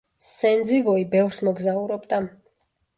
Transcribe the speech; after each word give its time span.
სენძივოი 0.27 1.05
ბევრს 1.13 1.39
მოგზაურობდა. 1.51 2.25